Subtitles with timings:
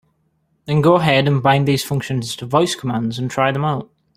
[0.65, 3.87] Then go ahead and bind these functions to voice commands and try them out.